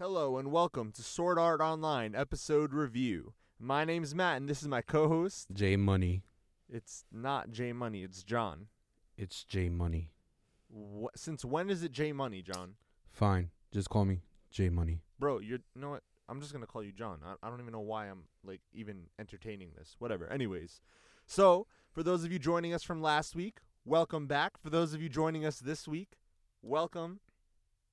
[0.00, 3.32] Hello and welcome to Sword Art Online episode review.
[3.58, 5.48] My name's Matt and this is my co-host.
[5.52, 6.22] J Money.
[6.72, 8.68] It's not J Money, it's John.
[9.16, 10.12] It's J Money.
[10.72, 12.74] Wh- since when is it J Money, John?
[13.10, 13.50] Fine.
[13.72, 14.20] Just call me
[14.52, 15.02] J Money.
[15.18, 16.04] Bro, you're you know what?
[16.28, 17.18] I'm just gonna call you John.
[17.26, 19.96] I, I don't even know why I'm like even entertaining this.
[19.98, 20.28] Whatever.
[20.28, 20.80] Anyways,
[21.26, 24.62] so for those of you joining us from last week, welcome back.
[24.62, 26.18] For those of you joining us this week,
[26.62, 27.18] welcome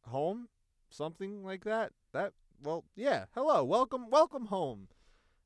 [0.04, 0.50] home.
[0.96, 1.92] Something like that.
[2.14, 2.32] That
[2.64, 3.26] well, yeah.
[3.34, 4.88] Hello, welcome, welcome home.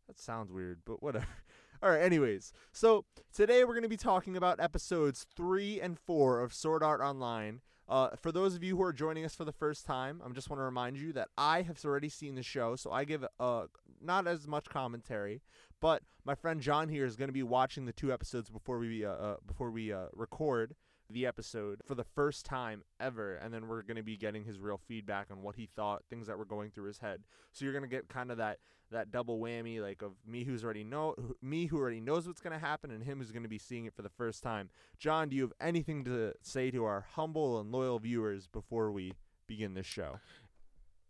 [0.08, 1.26] That sounds weird, but whatever.
[1.82, 2.04] All right.
[2.04, 6.84] Anyways, so today we're going to be talking about episodes three and four of Sword
[6.84, 7.62] Art Online.
[7.88, 10.52] Uh, for those of you who are joining us for the first time, I just
[10.52, 13.64] want to remind you that I have already seen the show, so I give uh,
[14.00, 15.42] not as much commentary.
[15.82, 19.04] But my friend John here is going to be watching the two episodes before we
[19.04, 20.76] uh, uh, before we uh, record
[21.10, 24.60] the episode for the first time ever, and then we're going to be getting his
[24.60, 27.24] real feedback on what he thought, things that were going through his head.
[27.52, 28.60] So you're going to get kind of that
[28.92, 32.54] that double whammy, like of me who's already know me who already knows what's going
[32.54, 34.70] to happen, and him who's going to be seeing it for the first time.
[34.98, 39.14] John, do you have anything to say to our humble and loyal viewers before we
[39.48, 40.20] begin this show?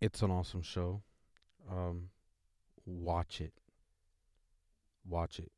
[0.02, 1.02] It's an awesome show.
[1.70, 2.10] Um,
[2.86, 3.54] watch it.
[5.08, 5.52] Watch it.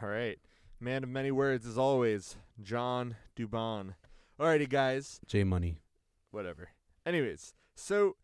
[0.00, 0.38] All right.
[0.82, 3.94] Man of many words, as always, John Dubon.
[4.40, 5.20] Alrighty, guys.
[5.28, 5.78] J Money.
[6.32, 6.70] Whatever.
[7.06, 8.16] Anyways, so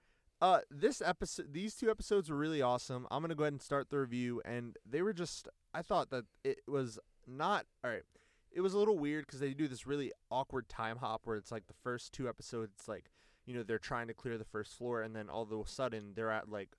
[0.42, 3.06] uh, this episode, these two episodes were really awesome.
[3.12, 5.46] I'm gonna go ahead and start the review, and they were just.
[5.72, 6.98] I thought that it was
[7.28, 8.02] not all right.
[8.50, 11.52] It was a little weird because they do this really awkward time hop where it's
[11.52, 13.12] like the first two episodes, it's like
[13.46, 16.12] you know they're trying to clear the first floor, and then all of a sudden
[16.16, 16.70] they're at like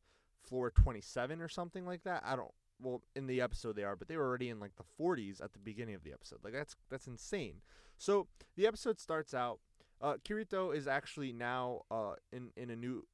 [0.44, 2.22] floor 27 or something like that.
[2.26, 2.52] I don't.
[2.82, 5.54] Well, in the episode they are, but they were already in like the 40s at
[5.54, 6.40] the beginning of the episode.
[6.44, 7.62] Like that's that's insane.
[7.98, 9.60] So the episode starts out.
[10.02, 13.06] Uh, Kirito is actually now uh, in in a new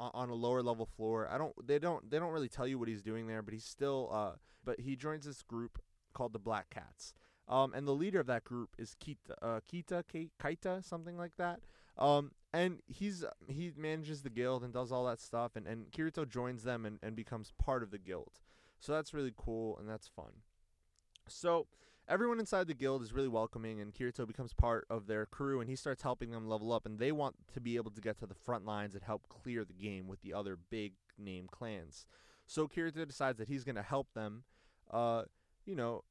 [0.00, 1.28] on, a lower level floor.
[1.30, 3.64] I don't they don't they don't really tell you what he's doing there, but he's
[3.64, 4.32] still uh
[4.64, 5.78] but he joins this group
[6.12, 7.14] called the Black Cats.
[7.48, 11.36] Um and the leader of that group is Kita uh Kita K- Kaita something like
[11.36, 11.60] that.
[11.98, 16.28] Um and he's he manages the guild and does all that stuff and and Kirito
[16.28, 18.40] joins them and and becomes part of the guild.
[18.84, 20.32] So that's really cool and that's fun.
[21.26, 21.68] So
[22.06, 25.70] everyone inside the guild is really welcoming and Kirito becomes part of their crew and
[25.70, 28.26] he starts helping them level up and they want to be able to get to
[28.26, 32.04] the front lines and help clear the game with the other big name clans.
[32.46, 34.44] So Kirito decides that he's going to help them
[34.90, 35.22] uh
[35.64, 36.04] you know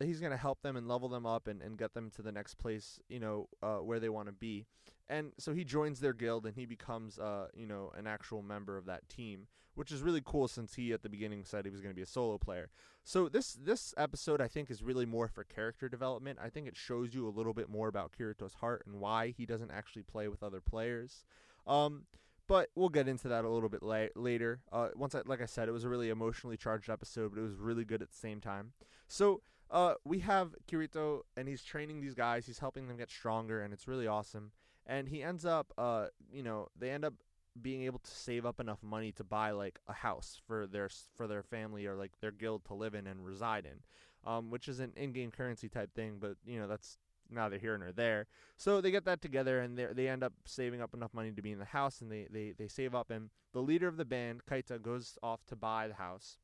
[0.00, 2.32] he's going to help them and level them up and, and get them to the
[2.32, 4.66] next place, you know, uh, where they want to be.
[5.08, 8.76] And so he joins their guild and he becomes, uh, you know, an actual member
[8.76, 11.80] of that team, which is really cool since he at the beginning said he was
[11.80, 12.70] going to be a solo player.
[13.04, 16.40] So this this episode I think is really more for character development.
[16.42, 19.46] I think it shows you a little bit more about Kirito's heart and why he
[19.46, 21.24] doesn't actually play with other players.
[21.66, 22.06] Um,
[22.48, 24.60] but we'll get into that a little bit la- later.
[24.72, 27.44] Uh, once I, like I said, it was a really emotionally charged episode, but it
[27.44, 28.72] was really good at the same time.
[29.08, 32.46] So uh, we have Kirito, and he's training these guys.
[32.46, 34.52] He's helping them get stronger, and it's really awesome.
[34.86, 37.14] And he ends up, uh, you know, they end up
[37.60, 41.26] being able to save up enough money to buy like a house for their for
[41.26, 44.78] their family or like their guild to live in and reside in, um, which is
[44.80, 46.18] an in-game currency type thing.
[46.20, 46.98] But you know, that's
[47.30, 48.26] neither here nor there.
[48.56, 51.42] So they get that together, and they they end up saving up enough money to
[51.42, 53.10] be in the house, and they they they save up.
[53.10, 56.38] And the leader of the band, Kaita, goes off to buy the house,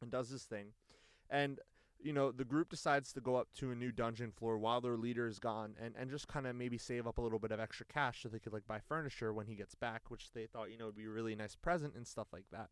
[0.00, 0.68] and does this thing,
[1.28, 1.60] and
[2.06, 4.96] you know, the group decides to go up to a new dungeon floor while their
[4.96, 7.58] leader is gone and, and just kind of maybe save up a little bit of
[7.58, 10.70] extra cash so they could like buy furniture when he gets back, which they thought,
[10.70, 12.68] you know, would be a really nice present and stuff like that.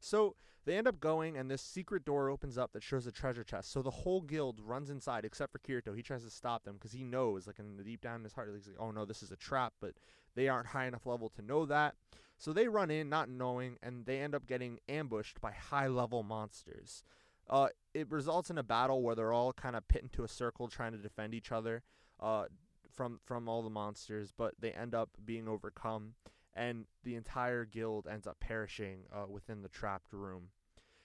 [0.00, 3.44] So they end up going and this secret door opens up that shows a treasure
[3.44, 3.70] chest.
[3.70, 5.94] So the whole guild runs inside except for Kirito.
[5.94, 8.32] He tries to stop them because he knows, like in the deep down in his
[8.32, 9.92] heart, he's like, oh no, this is a trap, but
[10.34, 11.94] they aren't high enough level to know that.
[12.38, 16.22] So they run in not knowing and they end up getting ambushed by high level
[16.22, 17.02] monsters.
[17.48, 20.68] Uh, it results in a battle where they're all kind of pit into a circle
[20.68, 21.82] trying to defend each other
[22.20, 22.44] uh,
[22.92, 26.14] from from all the monsters, but they end up being overcome,
[26.54, 30.48] and the entire guild ends up perishing uh, within the trapped room,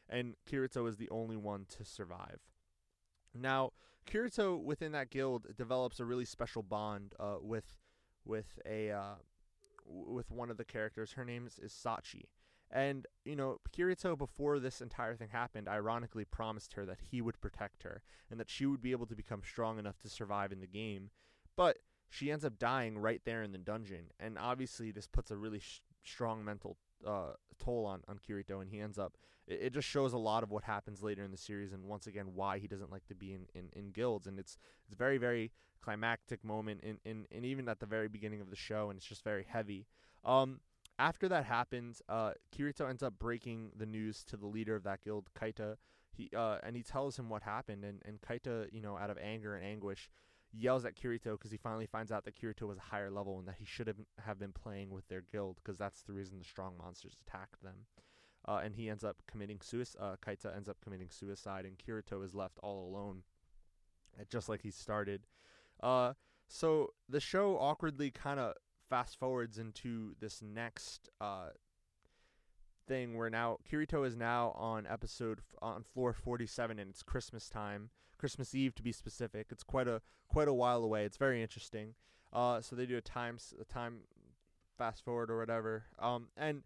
[0.10, 2.40] and Kirito is the only one to survive.
[3.34, 3.72] Now,
[4.06, 7.78] Kirito within that guild develops a really special bond uh, with
[8.25, 9.16] with a uh,
[9.86, 11.13] with one of the characters.
[11.13, 12.25] Her name is, is Sachi.
[12.74, 17.40] And, you know, Kirito, before this entire thing happened, ironically promised her that he would
[17.40, 20.60] protect her and that she would be able to become strong enough to survive in
[20.60, 21.12] the game.
[21.56, 21.78] But
[22.10, 24.06] she ends up dying right there in the dungeon.
[24.20, 28.70] And obviously, this puts a really sh- strong mental uh, toll on on Kirito, and
[28.70, 29.18] he ends up.
[29.48, 32.08] It, it just shows a lot of what happens later in the series, and once
[32.08, 35.18] again why he doesn't like to be in, in, in guilds, and it's it's very
[35.18, 38.98] very climactic moment in, in in even at the very beginning of the show, and
[38.98, 39.86] it's just very heavy.
[40.24, 40.60] Um,
[41.00, 45.04] after that happens, uh, Kirito ends up breaking the news to the leader of that
[45.04, 45.78] guild, Kaita.
[46.12, 49.18] He uh, and he tells him what happened, and and Kaita, you know, out of
[49.18, 50.10] anger and anguish,
[50.51, 53.48] yells at Kirito because he finally finds out that Kirito was a higher level and
[53.48, 56.45] that he should have have been playing with their guild because that's the reason the
[56.45, 57.88] strong monsters attacked them.
[58.46, 60.00] Uh, and he ends up committing suicide.
[60.01, 63.24] Uh, Kaita ends up committing suicide, and Kirito is left all alone,
[64.30, 65.25] just like he started.
[65.81, 66.13] Uh,
[66.48, 68.54] so the show awkwardly kind of
[68.94, 71.48] fast forwards into this next uh,
[72.88, 77.50] thing where now Kirito is now on episode f- on floor 47 and it's Christmas
[77.50, 79.48] time, Christmas Eve to be specific.
[79.50, 81.06] It's quite a quite a while away.
[81.06, 81.95] It's very interesting.
[82.31, 84.01] Uh, so they do a time a time
[84.78, 85.86] fast forward or whatever.
[85.98, 86.62] Um, and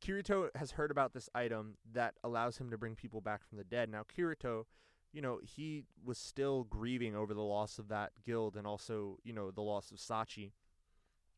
[0.00, 3.64] Kirito has heard about this item that allows him to bring people back from the
[3.64, 3.90] dead.
[3.90, 4.66] Now Kirito,
[5.12, 9.32] you know, he was still grieving over the loss of that guild and also, you
[9.32, 10.52] know, the loss of Sachi.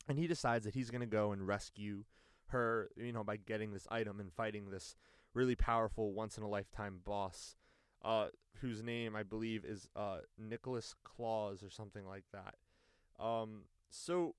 [0.07, 2.03] And he decides that he's going to go and rescue
[2.47, 4.95] her, you know, by getting this item and fighting this
[5.33, 7.55] really powerful once in a lifetime boss,
[8.03, 8.27] uh,
[8.61, 12.55] whose name I believe is uh, Nicholas Claus or something like that.
[13.23, 14.35] Um, so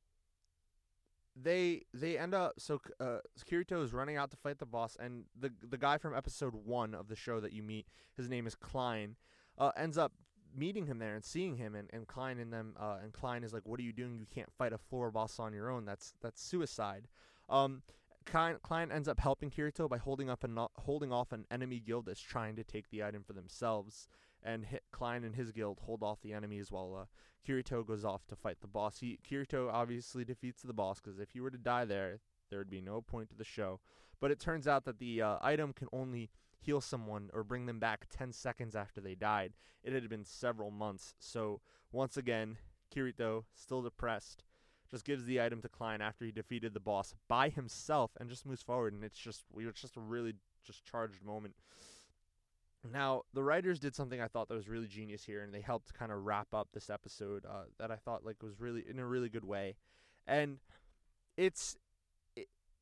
[1.40, 5.24] they they end up so uh, Kirito is running out to fight the boss, and
[5.38, 7.86] the the guy from episode one of the show that you meet,
[8.16, 9.16] his name is Klein,
[9.58, 10.12] uh, ends up
[10.56, 13.52] meeting him there and seeing him and, and Klein and them uh, and Klein is
[13.52, 14.18] like, What are you doing?
[14.18, 15.84] You can't fight a floor boss on your own.
[15.84, 17.08] That's that's suicide.
[17.48, 17.82] Um,
[18.26, 22.06] Klein, Klein ends up helping Kirito by holding up and holding off an enemy guild
[22.06, 24.08] that's trying to take the item for themselves,
[24.42, 27.04] and hit Klein and his guild hold off the enemies while uh,
[27.46, 28.98] Kirito goes off to fight the boss.
[28.98, 32.20] He Kirito obviously defeats the boss because if he were to die there,
[32.50, 33.80] there would be no point to the show.
[34.20, 36.30] But it turns out that the uh, item can only
[36.66, 39.52] heal someone or bring them back 10 seconds after they died.
[39.84, 41.14] It had been several months.
[41.20, 41.60] So
[41.92, 42.58] once again,
[42.94, 44.42] Kirito, still depressed,
[44.90, 48.44] just gives the item to Klein after he defeated the boss by himself and just
[48.44, 48.92] moves forward.
[48.92, 50.34] And it's just it's just a really
[50.64, 51.54] just charged moment.
[52.92, 55.94] Now the writers did something I thought that was really genius here, and they helped
[55.94, 59.06] kind of wrap up this episode uh, that I thought like was really in a
[59.06, 59.76] really good way,
[60.26, 60.58] and
[61.36, 61.80] it's it,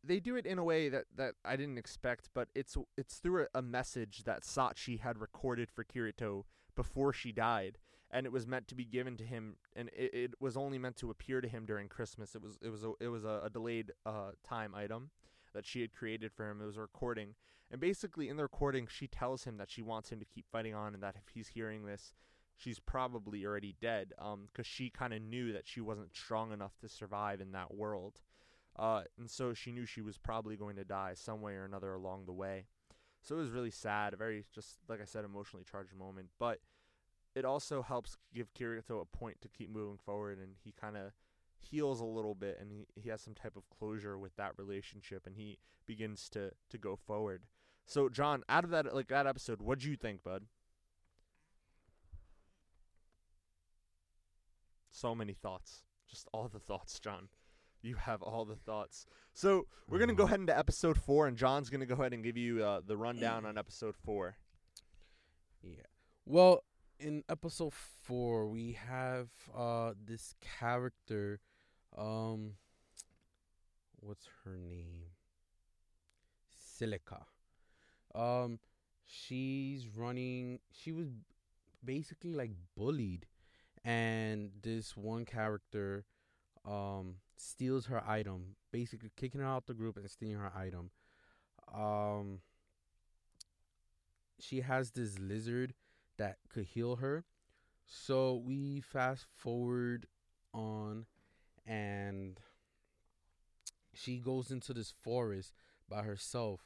[0.07, 3.43] they do it in a way that, that I didn't expect, but it's it's through
[3.55, 7.79] a, a message that Sachi had recorded for Kirito before she died,
[8.11, 10.97] and it was meant to be given to him, and it, it was only meant
[10.97, 12.35] to appear to him during Christmas.
[12.35, 15.11] It was it was a it was a, a delayed uh, time item
[15.55, 16.61] that she had created for him.
[16.61, 17.35] It was a recording,
[17.71, 20.75] and basically in the recording, she tells him that she wants him to keep fighting
[20.75, 22.13] on, and that if he's hearing this,
[22.57, 24.13] she's probably already dead.
[24.19, 27.75] Um, because she kind of knew that she wasn't strong enough to survive in that
[27.75, 28.21] world.
[28.77, 31.95] Uh, and so she knew she was probably going to die some way or another
[31.95, 32.67] along the way.
[33.23, 36.29] So it was really sad, a very just like I said, emotionally charged moment.
[36.39, 36.59] But
[37.35, 41.13] it also helps give Kirito a point to keep moving forward, and he kind of
[41.59, 45.27] heals a little bit, and he, he has some type of closure with that relationship,
[45.27, 47.43] and he begins to to go forward.
[47.87, 50.45] So, John, out of that like that episode, what do you think, bud?
[54.91, 57.29] So many thoughts, just all the thoughts, John.
[57.85, 59.05] You have all the thoughts.
[59.35, 62.39] So we're gonna go ahead into episode four, and John's gonna go ahead and give
[62.39, 64.37] you uh, the rundown on episode four.
[65.63, 65.83] Yeah.
[66.25, 66.65] Well,
[66.99, 71.41] in episode four, we have uh this character,
[71.97, 72.53] um,
[74.01, 75.11] what's her name?
[76.49, 77.27] Silica.
[78.15, 78.61] Um,
[79.05, 80.61] she's running.
[80.73, 81.09] She was
[81.85, 83.27] basically like bullied,
[83.85, 86.07] and this one character,
[86.65, 90.91] um, steals her item, basically kicking her out the group and stealing her item.
[91.73, 92.41] Um,
[94.41, 95.75] she has this lizard
[96.19, 97.25] that could heal her.
[97.87, 100.07] So we fast forward
[100.53, 101.07] on
[101.67, 102.39] and
[103.93, 105.53] she goes into this forest
[105.89, 106.61] by herself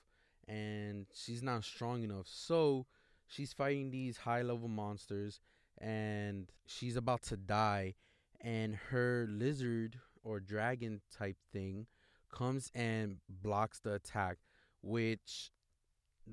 [0.47, 2.27] and she's not strong enough.
[2.29, 2.87] So
[3.27, 5.41] she's fighting these high level monsters
[5.81, 7.95] and she's about to die
[8.41, 9.99] and her lizard
[10.29, 11.87] or dragon type thing
[12.33, 14.39] comes and blocks the attack
[14.83, 15.51] which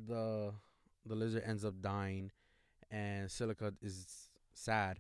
[0.08, 0.54] the
[1.06, 2.32] the lizard ends up dying
[2.92, 5.00] and Silica is sad,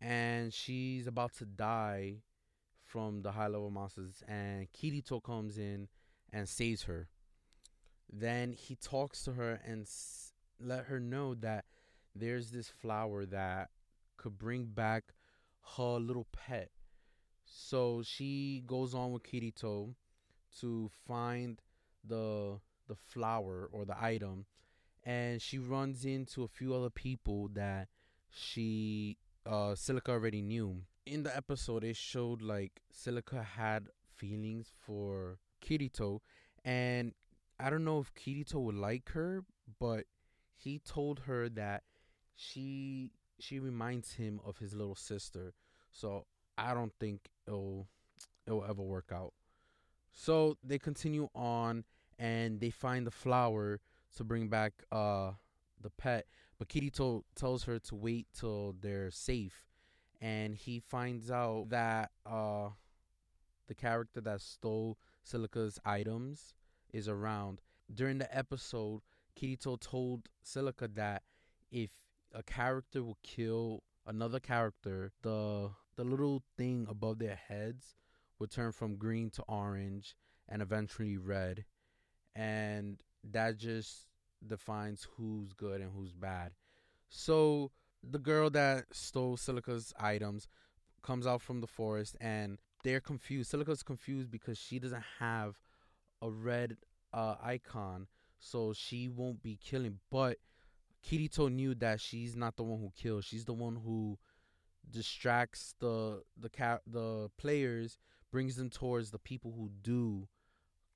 [0.00, 2.16] and she's about to die
[2.84, 5.88] from the high level monsters, and Kirito comes in
[6.32, 7.08] and saves her.
[8.12, 11.64] Then he talks to her and s- let her know that
[12.14, 13.70] there's this flower that
[14.16, 15.14] could bring back
[15.76, 16.70] her little pet.
[17.50, 19.94] So she goes on with Kirito
[20.60, 21.60] to find
[22.06, 24.46] the the flower or the item,
[25.04, 27.88] and she runs into a few other people that
[28.30, 30.82] she uh Silica already knew.
[31.06, 36.20] In the episode, it showed like Silica had feelings for Kirito,
[36.64, 37.12] and
[37.58, 39.44] I don't know if Kirito would like her,
[39.78, 40.04] but
[40.56, 41.82] he told her that
[42.36, 45.52] she she reminds him of his little sister.
[45.90, 46.26] So
[46.56, 47.88] I don't think it'll
[48.46, 49.32] it'll ever work out.
[50.12, 51.84] So they continue on
[52.18, 53.80] and they find the flower
[54.16, 55.32] to bring back uh
[55.80, 56.26] the pet,
[56.58, 59.66] but Kirito tells her to wait till they're safe
[60.20, 62.68] and he finds out that uh
[63.66, 66.54] the character that stole Silica's items
[66.92, 67.60] is around.
[67.92, 69.02] During the episode,
[69.38, 71.22] Kirito told Silica that
[71.70, 71.90] if
[72.32, 77.94] a character will kill another character, the the little thing above their heads
[78.38, 80.16] would turn from green to orange
[80.48, 81.64] and eventually red.
[82.34, 82.98] And
[83.32, 84.06] that just
[84.46, 86.52] defines who's good and who's bad.
[87.08, 87.70] So
[88.02, 90.48] the girl that stole Silica's items
[91.02, 93.50] comes out from the forest and they're confused.
[93.50, 95.60] Silica's confused because she doesn't have
[96.22, 96.76] a red
[97.12, 98.06] uh, icon,
[98.38, 99.98] so she won't be killing.
[100.10, 100.38] But
[101.06, 103.24] Kirito knew that she's not the one who kills.
[103.24, 104.18] She's the one who
[104.90, 107.98] distracts the the ca- the players,
[108.30, 110.28] brings them towards the people who do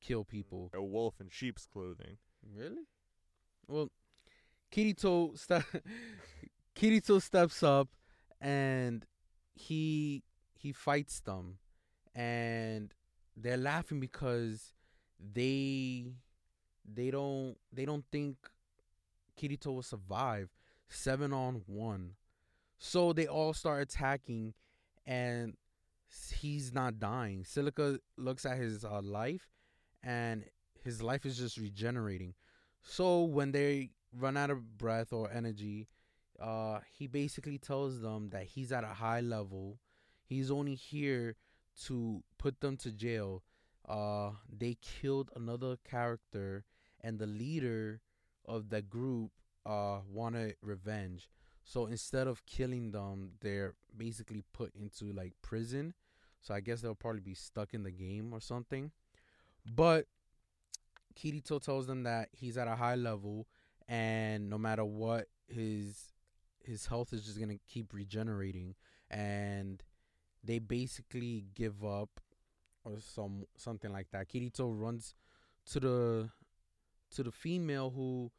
[0.01, 0.37] kill mm-hmm.
[0.37, 0.71] people.
[0.75, 2.19] A wolf in sheep's clothing.
[2.57, 2.87] Really?
[3.67, 3.91] Well,
[4.73, 5.65] Kirito ste-
[6.77, 7.89] Kirito steps up
[8.41, 9.07] and
[9.55, 10.23] he
[10.55, 11.59] he fights them
[12.15, 12.95] and
[13.37, 14.73] they're laughing because
[15.19, 16.13] they
[16.85, 18.37] they don't they don't think
[19.39, 20.51] Kirito will survive
[20.89, 22.13] seven on one.
[22.79, 24.55] So they all start attacking
[25.07, 25.57] and
[26.41, 27.45] he's not dying.
[27.45, 29.49] Silica looks at his uh, life
[30.03, 30.45] and
[30.83, 32.35] his life is just regenerating.
[32.83, 35.89] So when they run out of breath or energy,
[36.41, 39.79] uh, he basically tells them that he's at a high level.
[40.25, 41.37] He's only here
[41.87, 43.43] to put them to jail.
[43.89, 46.65] Uh, they killed another character,
[47.01, 48.01] and the leader
[48.47, 49.31] of the group
[49.67, 51.29] uh wanted revenge.
[51.65, 55.95] So instead of killing them, they're basically put into like prison.
[56.41, 58.91] So I guess they'll probably be stuck in the game or something.
[59.65, 60.07] But
[61.17, 63.47] Kirito tells them that he's at a high level
[63.89, 66.13] and no matter what his
[66.65, 68.75] his health is just gonna keep regenerating
[69.11, 69.83] and
[70.43, 72.21] they basically give up
[72.85, 74.29] or some something like that.
[74.29, 75.15] Kirito runs
[75.67, 76.31] to the
[77.15, 78.31] to the female who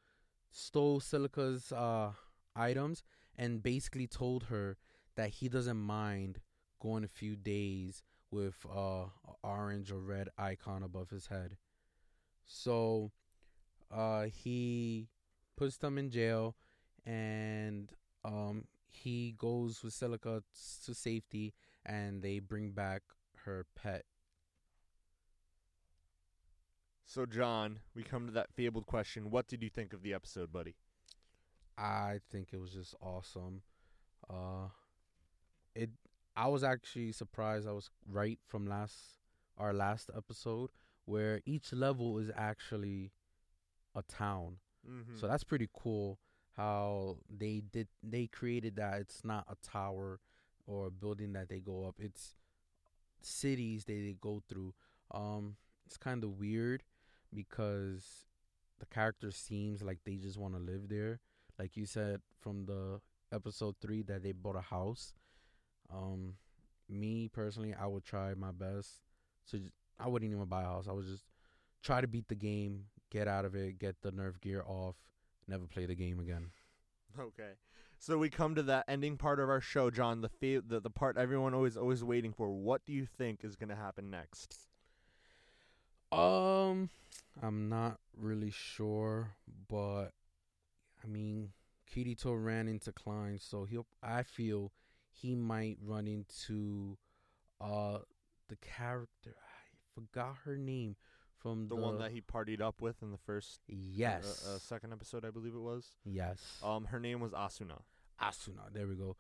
[0.51, 2.12] stole Silica's uh
[2.55, 3.03] items
[3.37, 4.77] and basically told her
[5.15, 6.39] that he doesn't mind
[6.79, 9.05] going a few days with uh
[9.43, 11.57] orange or red icon above his head.
[12.45, 13.11] So
[13.91, 15.09] uh he
[15.57, 16.55] puts them in jail
[17.05, 17.91] and
[18.23, 20.43] um he goes with Silica
[20.85, 21.53] to safety
[21.85, 23.03] and they bring back
[23.45, 24.05] her pet.
[27.05, 29.31] So, John, we come to that fabled question.
[29.31, 30.75] What did you think of the episode, buddy?
[31.77, 33.62] I think it was just awesome.
[34.29, 34.70] Uh
[35.75, 35.89] it
[36.36, 38.96] I was actually surprised I was right from last
[39.58, 40.70] our last episode
[41.05, 43.12] where each level is actually
[43.96, 44.58] a town.
[44.89, 45.17] Mm-hmm.
[45.17, 46.20] So that's pretty cool
[46.55, 50.20] how they did they created that it's not a tower
[50.67, 51.96] or a building that they go up.
[52.00, 52.36] It's
[53.22, 54.74] cities that they go through.
[55.12, 56.84] Um it's kind of weird
[57.34, 58.25] because
[58.79, 61.20] the character seems like they just want to live there.
[61.57, 63.00] Like you said from the
[63.31, 65.13] episode 3 that they bought a house.
[65.91, 66.35] Um
[66.89, 69.01] me personally, I would try my best
[69.51, 69.62] to
[70.00, 70.88] I wouldn't even buy a house.
[70.88, 71.25] I would just
[71.83, 74.95] try to beat the game, get out of it, get the NerveGear off,
[75.47, 76.51] never play the game again.
[77.19, 77.51] Okay.
[77.97, 80.89] So we come to that ending part of our show, John, the fa- the, the
[80.89, 82.50] part everyone always always waiting for.
[82.50, 84.57] What do you think is going to happen next?
[86.12, 86.89] Um,
[87.41, 89.31] I'm not really sure,
[89.67, 90.12] but
[91.05, 91.50] I mean,
[91.93, 93.85] Kirito ran into Klein, so he'll.
[94.01, 94.71] I feel
[95.12, 96.97] he might run into
[97.62, 98.00] uh
[98.50, 99.35] the character.
[99.38, 100.95] I forgot her name
[101.38, 104.45] from The, the, one that he partied up with in the first uh, Yes.
[104.47, 105.91] uh, second episode, I believe it was.
[106.03, 106.59] yes.
[106.63, 107.81] Um her name was Asuna.
[108.21, 108.74] Asuna.
[108.74, 109.15] There we go.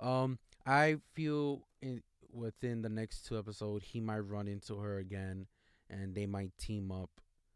[0.00, 2.02] Um, I feel in
[2.32, 5.46] within the next two episodes he might run into her again,
[5.88, 7.10] and they might team up,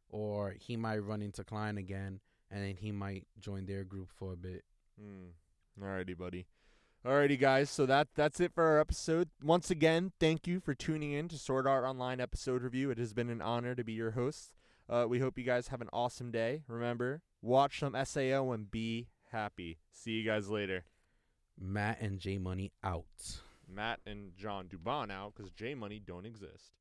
[0.09, 2.21] or he might run into Klein again,
[2.53, 4.63] and then he might join their group for a bit.
[5.01, 5.31] Hmm.
[5.83, 6.47] Alrighty, buddy.
[7.05, 7.71] Alrighty, guys.
[7.71, 9.31] So that that's it for our episode.
[9.43, 12.91] Once again, thank you for tuning in to Sword Art Online episode review.
[12.91, 14.53] It has been an honor to be your host.
[14.89, 16.63] Uh, we hope you guys have an awesome day.
[16.69, 19.79] Remember, watch some SAO and be happy.
[19.91, 20.85] See you guys later.
[21.59, 23.41] Matt and J Money out.
[23.69, 26.73] Matt and John Dubon out because J Money don't exist.